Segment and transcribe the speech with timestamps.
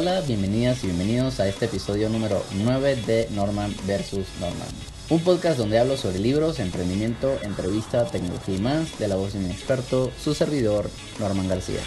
[0.00, 4.40] Hola, bienvenidas y bienvenidos a este episodio número 9 de Norman vs.
[4.40, 4.66] Norman.
[5.10, 9.40] Un podcast donde hablo sobre libros, emprendimiento, entrevista, tecnología y más de la voz de
[9.40, 10.88] un experto, su servidor,
[11.18, 11.80] Norman García.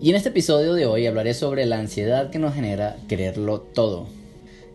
[0.00, 4.06] Y en este episodio de hoy hablaré sobre la ansiedad que nos genera quererlo todo.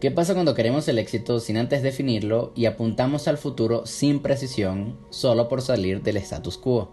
[0.01, 4.99] ¿Qué pasa cuando queremos el éxito sin antes definirlo y apuntamos al futuro sin precisión
[5.09, 6.91] solo por salir del status quo?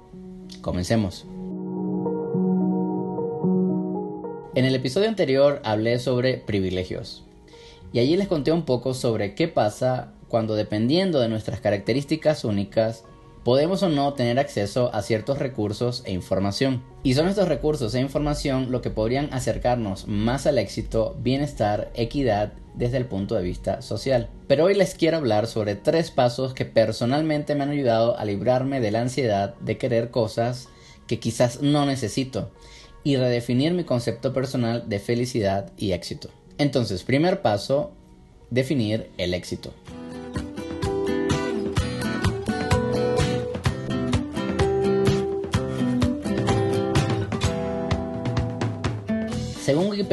[0.60, 1.26] Comencemos.
[4.54, 7.24] En el episodio anterior hablé sobre privilegios
[7.92, 13.04] y allí les conté un poco sobre qué pasa cuando dependiendo de nuestras características únicas
[13.44, 16.82] podemos o no tener acceso a ciertos recursos e información.
[17.02, 22.52] Y son estos recursos e información lo que podrían acercarnos más al éxito, bienestar, equidad
[22.74, 24.28] desde el punto de vista social.
[24.46, 28.80] Pero hoy les quiero hablar sobre tres pasos que personalmente me han ayudado a librarme
[28.80, 30.68] de la ansiedad de querer cosas
[31.06, 32.50] que quizás no necesito
[33.02, 36.30] y redefinir mi concepto personal de felicidad y éxito.
[36.58, 37.92] Entonces, primer paso,
[38.50, 39.72] definir el éxito.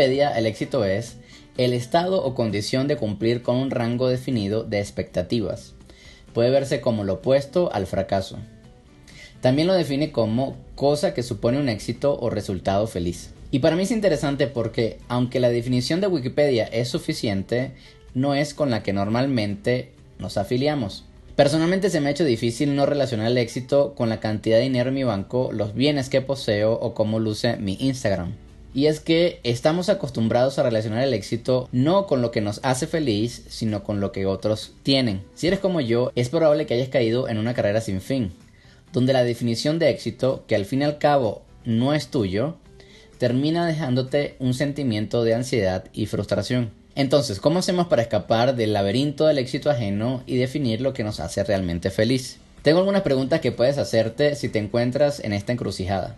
[0.07, 1.17] El éxito es
[1.57, 5.73] el estado o condición de cumplir con un rango definido de expectativas.
[6.33, 8.37] Puede verse como lo opuesto al fracaso.
[9.41, 13.31] También lo define como cosa que supone un éxito o resultado feliz.
[13.49, 17.71] Y para mí es interesante porque, aunque la definición de Wikipedia es suficiente,
[18.13, 21.05] no es con la que normalmente nos afiliamos.
[21.35, 24.89] Personalmente se me ha hecho difícil no relacionar el éxito con la cantidad de dinero
[24.89, 28.46] en mi banco, los bienes que poseo o cómo luce mi Instagram.
[28.77, 32.85] Y es que estamos acostumbrados a relacionar el éxito no con lo que nos hace
[32.85, 35.23] feliz, sino con lo que otros tienen.
[35.33, 38.33] Si eres como yo, es probable que hayas caído en una carrera sin fin,
[38.93, 42.57] donde la definición de éxito, que al fin y al cabo no es tuyo,
[43.17, 46.69] termina dejándote un sentimiento de ansiedad y frustración.
[46.93, 51.19] Entonces, ¿cómo hacemos para escapar del laberinto del éxito ajeno y definir lo que nos
[51.19, 52.37] hace realmente feliz?
[52.61, 56.15] Tengo algunas preguntas que puedes hacerte si te encuentras en esta encrucijada.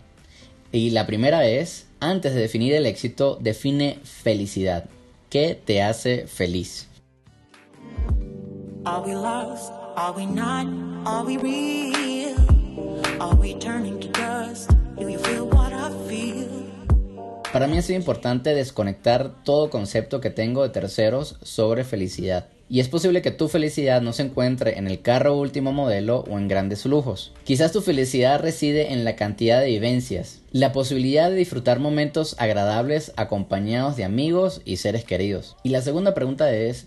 [0.71, 4.85] Y la primera es, antes de definir el éxito, define felicidad.
[5.29, 6.87] ¿Qué te hace feliz?
[17.51, 22.47] Para mí ha sido importante desconectar todo concepto que tengo de terceros sobre felicidad.
[22.71, 26.37] Y es posible que tu felicidad no se encuentre en el carro último modelo o
[26.37, 27.33] en grandes lujos.
[27.43, 33.11] Quizás tu felicidad reside en la cantidad de vivencias, la posibilidad de disfrutar momentos agradables
[33.15, 35.57] acompañados de amigos y seres queridos.
[35.63, 36.85] Y la segunda pregunta es,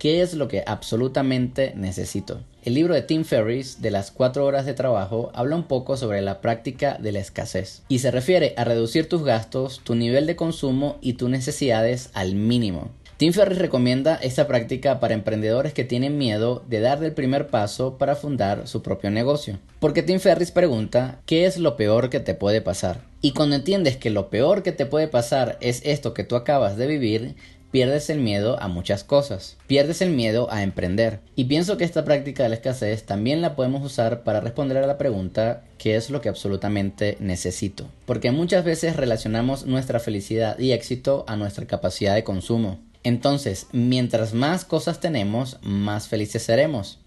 [0.00, 2.40] ¿qué es lo que absolutamente necesito?
[2.64, 6.20] El libro de Tim Ferriss de las 4 horas de trabajo habla un poco sobre
[6.22, 10.36] la práctica de la escasez y se refiere a reducir tus gastos, tu nivel de
[10.36, 12.90] consumo y tus necesidades al mínimo.
[13.20, 17.98] Tim Ferriss recomienda esta práctica para emprendedores que tienen miedo de dar el primer paso
[17.98, 19.58] para fundar su propio negocio.
[19.78, 23.02] Porque Tim Ferriss pregunta, ¿qué es lo peor que te puede pasar?
[23.20, 26.78] Y cuando entiendes que lo peor que te puede pasar es esto que tú acabas
[26.78, 27.34] de vivir,
[27.70, 31.20] pierdes el miedo a muchas cosas, pierdes el miedo a emprender.
[31.36, 34.86] Y pienso que esta práctica de la escasez también la podemos usar para responder a
[34.86, 37.84] la pregunta ¿qué es lo que absolutamente necesito?
[38.06, 42.78] Porque muchas veces relacionamos nuestra felicidad y éxito a nuestra capacidad de consumo.
[43.02, 46.98] Entonces, mientras más cosas tenemos, más felices seremos.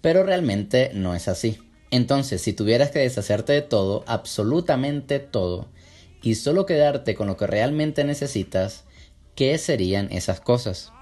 [0.00, 1.58] Pero realmente no es así.
[1.90, 5.68] Entonces, si tuvieras que deshacerte de todo, absolutamente todo,
[6.22, 8.84] y solo quedarte con lo que realmente necesitas,
[9.34, 10.92] ¿qué serían esas cosas?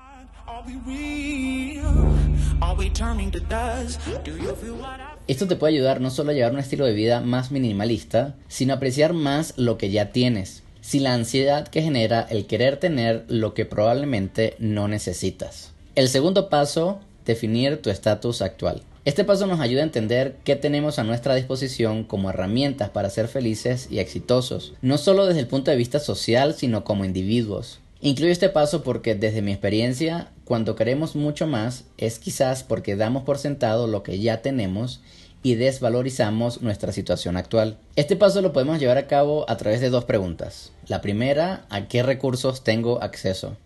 [5.27, 8.73] Esto te puede ayudar no solo a llevar un estilo de vida más minimalista, sino
[8.73, 13.27] a apreciar más lo que ya tienes sin la ansiedad que genera el querer tener
[13.29, 15.73] lo que probablemente no necesitas.
[15.95, 18.81] El segundo paso, definir tu estatus actual.
[19.05, 23.29] Este paso nos ayuda a entender qué tenemos a nuestra disposición como herramientas para ser
[23.29, 27.81] felices y exitosos, no solo desde el punto de vista social, sino como individuos.
[28.01, 33.25] Incluyo este paso porque desde mi experiencia, cuando queremos mucho más, es quizás porque damos
[33.25, 35.03] por sentado lo que ya tenemos
[35.43, 37.79] y desvalorizamos nuestra situación actual.
[37.97, 40.73] Este paso lo podemos llevar a cabo a través de dos preguntas.
[40.87, 43.57] La primera, ¿a qué recursos tengo acceso?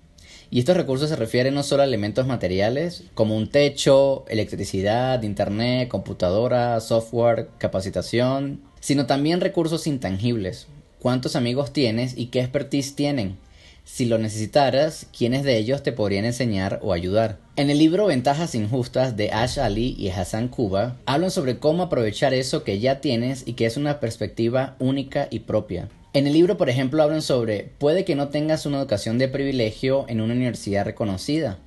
[0.51, 5.89] Y estos recursos se refieren no solo a elementos materiales, como un techo, electricidad, internet,
[5.89, 10.67] computadora, software, capacitación, sino también recursos intangibles.
[10.99, 13.39] ¿Cuántos amigos tienes y qué expertise tienen?
[13.84, 17.38] Si lo necesitaras, ¿quiénes de ellos te podrían enseñar o ayudar?
[17.56, 22.32] En el libro Ventajas Injustas de Ash Ali y Hassan Kuba, hablan sobre cómo aprovechar
[22.32, 25.88] eso que ya tienes y que es una perspectiva única y propia.
[26.14, 30.05] En el libro, por ejemplo, hablan sobre puede que no tengas una educación de privilegio
[30.08, 31.58] en una universidad reconocida,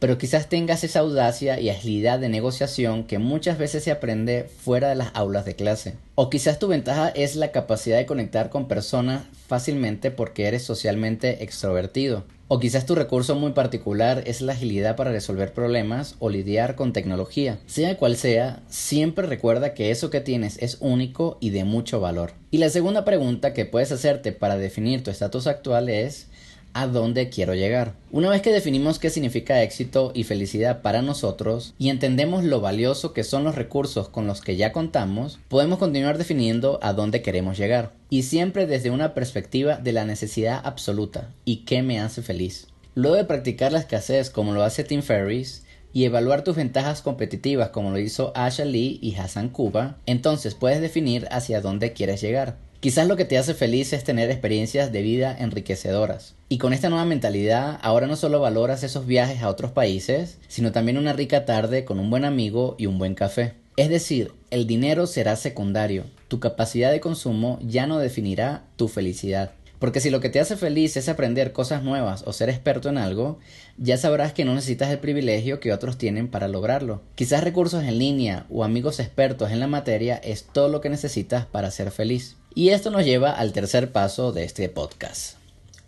[0.00, 4.88] pero quizás tengas esa audacia y agilidad de negociación que muchas veces se aprende fuera
[4.88, 5.94] de las aulas de clase.
[6.14, 11.44] O quizás tu ventaja es la capacidad de conectar con personas fácilmente porque eres socialmente
[11.44, 12.24] extrovertido.
[12.48, 16.92] O quizás tu recurso muy particular es la agilidad para resolver problemas o lidiar con
[16.92, 17.60] tecnología.
[17.66, 22.32] Sea cual sea, siempre recuerda que eso que tienes es único y de mucho valor.
[22.50, 26.26] Y la segunda pregunta que puedes hacerte para definir tu estatus actual es
[26.72, 27.94] a dónde quiero llegar.
[28.10, 33.12] Una vez que definimos qué significa éxito y felicidad para nosotros y entendemos lo valioso
[33.12, 37.58] que son los recursos con los que ya contamos, podemos continuar definiendo a dónde queremos
[37.58, 37.92] llegar.
[38.08, 42.66] Y siempre desde una perspectiva de la necesidad absoluta y qué me hace feliz.
[42.94, 47.70] Luego de practicar la escasez como lo hace Tim Ferriss, y evaluar tus ventajas competitivas
[47.70, 52.56] como lo hizo Asha Lee y Hassan Kuba, entonces puedes definir hacia dónde quieres llegar.
[52.80, 56.34] Quizás lo que te hace feliz es tener experiencias de vida enriquecedoras.
[56.48, 60.72] Y con esta nueva mentalidad, ahora no solo valoras esos viajes a otros países, sino
[60.72, 63.52] también una rica tarde con un buen amigo y un buen café.
[63.76, 69.52] Es decir, el dinero será secundario, tu capacidad de consumo ya no definirá tu felicidad.
[69.80, 72.98] Porque si lo que te hace feliz es aprender cosas nuevas o ser experto en
[72.98, 73.38] algo,
[73.78, 77.00] ya sabrás que no necesitas el privilegio que otros tienen para lograrlo.
[77.14, 81.46] Quizás recursos en línea o amigos expertos en la materia es todo lo que necesitas
[81.46, 82.36] para ser feliz.
[82.54, 85.38] Y esto nos lleva al tercer paso de este podcast.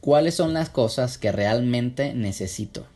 [0.00, 2.86] ¿Cuáles son las cosas que realmente necesito?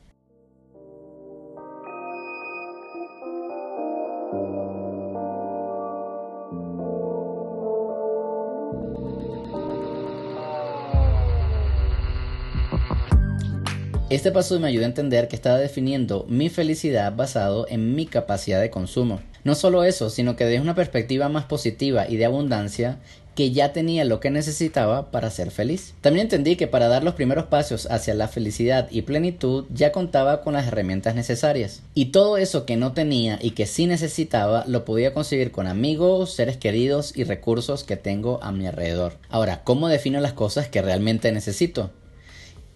[14.08, 18.60] Este paso me ayuda a entender que estaba definiendo mi felicidad basado en mi capacidad
[18.60, 19.20] de consumo.
[19.42, 23.00] No solo eso, sino que desde una perspectiva más positiva y de abundancia
[23.34, 25.94] que ya tenía lo que necesitaba para ser feliz.
[26.02, 30.40] También entendí que para dar los primeros pasos hacia la felicidad y plenitud ya contaba
[30.40, 31.82] con las herramientas necesarias.
[31.92, 36.32] Y todo eso que no tenía y que sí necesitaba lo podía conseguir con amigos,
[36.32, 39.14] seres queridos y recursos que tengo a mi alrededor.
[39.30, 41.90] Ahora, ¿cómo defino las cosas que realmente necesito?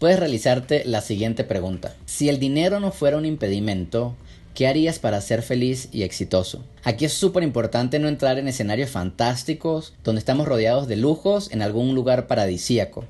[0.00, 1.94] Puedes realizarte la siguiente pregunta.
[2.06, 4.16] Si el dinero no fuera un impedimento,
[4.54, 6.64] ¿Qué harías para ser feliz y exitoso?
[6.82, 11.62] Aquí es súper importante no entrar en escenarios fantásticos donde estamos rodeados de lujos en
[11.62, 13.04] algún lugar paradisíaco.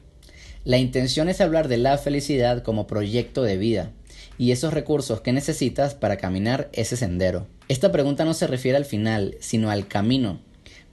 [0.64, 3.90] La intención es hablar de la felicidad como proyecto de vida
[4.36, 7.46] y esos recursos que necesitas para caminar ese sendero.
[7.68, 10.40] Esta pregunta no se refiere al final, sino al camino,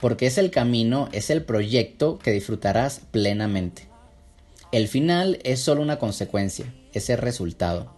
[0.00, 3.87] porque es el camino, es el proyecto que disfrutarás plenamente.
[4.70, 7.94] El final es solo una consecuencia, es el resultado.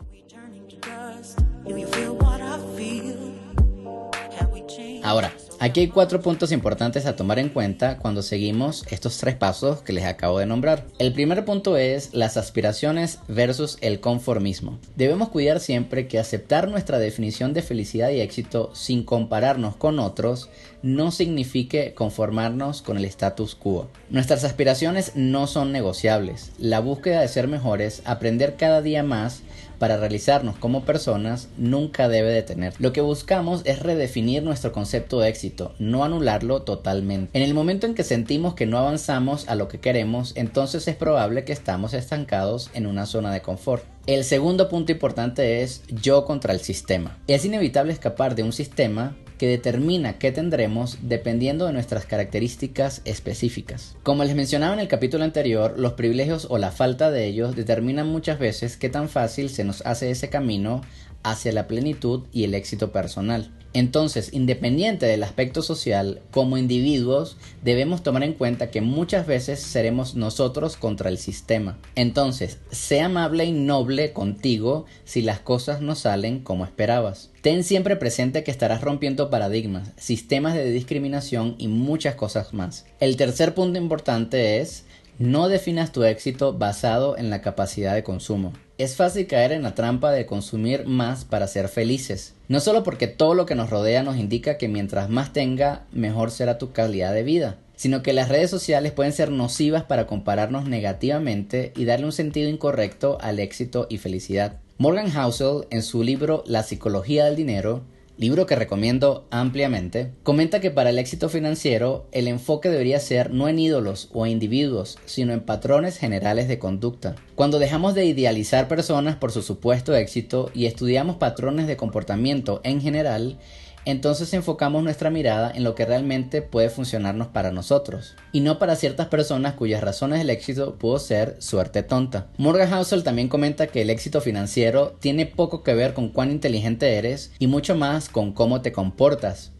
[5.02, 9.82] Ahora, aquí hay cuatro puntos importantes a tomar en cuenta cuando seguimos estos tres pasos
[9.82, 10.86] que les acabo de nombrar.
[10.98, 14.80] El primer punto es las aspiraciones versus el conformismo.
[14.96, 20.48] Debemos cuidar siempre que aceptar nuestra definición de felicidad y éxito sin compararnos con otros
[20.82, 23.88] no signifique conformarnos con el status quo.
[24.08, 26.52] Nuestras aspiraciones no son negociables.
[26.58, 29.42] La búsqueda de ser mejores, aprender cada día más,
[29.80, 32.74] para realizarnos como personas nunca debe detener.
[32.78, 37.36] Lo que buscamos es redefinir nuestro concepto de éxito, no anularlo totalmente.
[37.36, 40.94] En el momento en que sentimos que no avanzamos a lo que queremos, entonces es
[40.94, 43.82] probable que estamos estancados en una zona de confort.
[44.06, 47.18] El segundo punto importante es yo contra el sistema.
[47.26, 53.96] Es inevitable escapar de un sistema que determina qué tendremos dependiendo de nuestras características específicas.
[54.02, 58.06] Como les mencionaba en el capítulo anterior, los privilegios o la falta de ellos determinan
[58.06, 60.82] muchas veces qué tan fácil se nos hace ese camino
[61.22, 63.50] hacia la plenitud y el éxito personal.
[63.72, 70.16] Entonces, independiente del aspecto social, como individuos debemos tomar en cuenta que muchas veces seremos
[70.16, 71.78] nosotros contra el sistema.
[71.94, 77.30] Entonces, sé amable y noble contigo si las cosas no salen como esperabas.
[77.42, 82.86] Ten siempre presente que estarás rompiendo paradigmas, sistemas de discriminación y muchas cosas más.
[82.98, 84.84] El tercer punto importante es
[85.20, 88.54] no definas tu éxito basado en la capacidad de consumo.
[88.80, 92.32] Es fácil caer en la trampa de consumir más para ser felices.
[92.48, 96.30] No solo porque todo lo que nos rodea nos indica que mientras más tenga, mejor
[96.30, 100.64] será tu calidad de vida, sino que las redes sociales pueden ser nocivas para compararnos
[100.64, 104.56] negativamente y darle un sentido incorrecto al éxito y felicidad.
[104.78, 107.82] Morgan Housel, en su libro La psicología del dinero,
[108.20, 113.48] libro que recomiendo ampliamente, comenta que para el éxito financiero el enfoque debería ser no
[113.48, 117.16] en ídolos o individuos, sino en patrones generales de conducta.
[117.34, 122.82] Cuando dejamos de idealizar personas por su supuesto éxito y estudiamos patrones de comportamiento en
[122.82, 123.38] general,
[123.84, 128.76] entonces enfocamos nuestra mirada en lo que realmente puede funcionarnos para nosotros, y no para
[128.76, 132.28] ciertas personas cuyas razones del éxito pudo ser suerte tonta.
[132.36, 136.94] Morgan Housel también comenta que el éxito financiero tiene poco que ver con cuán inteligente
[136.96, 139.52] eres y mucho más con cómo te comportas.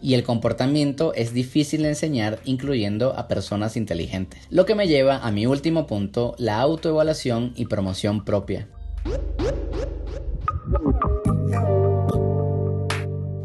[0.00, 4.40] Y el comportamiento es difícil de enseñar incluyendo a personas inteligentes.
[4.48, 8.68] Lo que me lleva a mi último punto, la autoevaluación y promoción propia.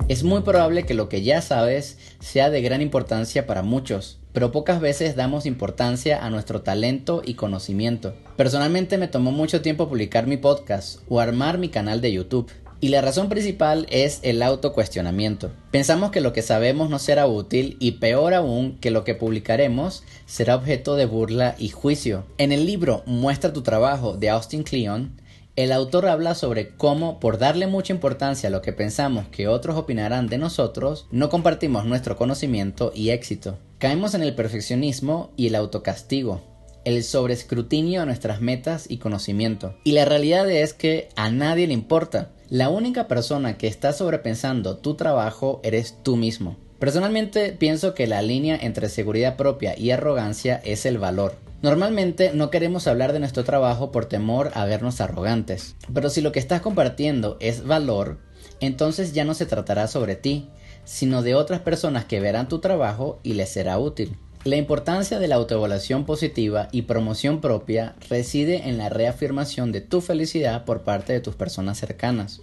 [0.09, 4.51] Es muy probable que lo que ya sabes sea de gran importancia para muchos, pero
[4.51, 8.13] pocas veces damos importancia a nuestro talento y conocimiento.
[8.35, 12.51] Personalmente me tomó mucho tiempo publicar mi podcast o armar mi canal de YouTube.
[12.81, 15.51] Y la razón principal es el autocuestionamiento.
[15.71, 20.03] Pensamos que lo que sabemos no será útil y peor aún que lo que publicaremos
[20.25, 22.25] será objeto de burla y juicio.
[22.37, 25.13] En el libro Muestra tu trabajo de Austin Kleon,
[25.55, 29.77] el autor habla sobre cómo, por darle mucha importancia a lo que pensamos que otros
[29.77, 33.59] opinarán de nosotros, no compartimos nuestro conocimiento y éxito.
[33.77, 36.41] Caemos en el perfeccionismo y el autocastigo,
[36.85, 39.75] el sobreescrutinio de nuestras metas y conocimiento.
[39.83, 42.31] Y la realidad es que a nadie le importa.
[42.49, 46.57] La única persona que está sobrepensando tu trabajo eres tú mismo.
[46.79, 51.35] Personalmente pienso que la línea entre seguridad propia y arrogancia es el valor.
[51.63, 56.33] Normalmente no queremos hablar de nuestro trabajo por temor a vernos arrogantes, pero si lo
[56.33, 58.19] que estás compartiendo es valor,
[58.59, 60.49] entonces ya no se tratará sobre ti,
[60.83, 64.17] sino de otras personas que verán tu trabajo y les será útil.
[64.43, 70.01] La importancia de la autoevaluación positiva y promoción propia reside en la reafirmación de tu
[70.01, 72.41] felicidad por parte de tus personas cercanas.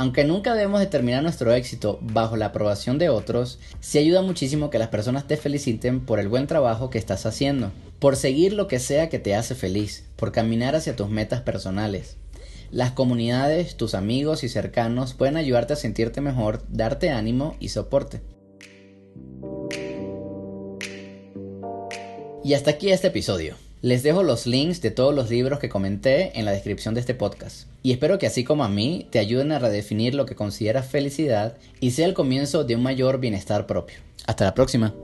[0.00, 4.78] Aunque nunca debemos determinar nuestro éxito bajo la aprobación de otros, sí ayuda muchísimo que
[4.78, 8.78] las personas te feliciten por el buen trabajo que estás haciendo, por seguir lo que
[8.78, 12.16] sea que te hace feliz, por caminar hacia tus metas personales.
[12.70, 18.22] Las comunidades, tus amigos y cercanos pueden ayudarte a sentirte mejor, darte ánimo y soporte.
[22.42, 23.54] Y hasta aquí este episodio.
[23.82, 27.14] Les dejo los links de todos los libros que comenté en la descripción de este
[27.14, 27.66] podcast.
[27.82, 31.56] Y espero que así como a mí te ayuden a redefinir lo que consideras felicidad
[31.80, 33.96] y sea el comienzo de un mayor bienestar propio.
[34.26, 34.94] Hasta la próxima.